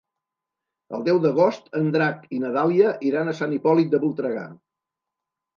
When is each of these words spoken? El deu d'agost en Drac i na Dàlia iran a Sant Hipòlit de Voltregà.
El 0.97 1.03
deu 1.07 1.19
d'agost 1.25 1.69
en 1.81 1.91
Drac 1.97 2.25
i 2.37 2.41
na 2.45 2.53
Dàlia 2.57 2.97
iran 3.11 3.29
a 3.29 3.37
Sant 3.43 3.55
Hipòlit 3.59 3.93
de 3.93 4.01
Voltregà. 4.07 4.51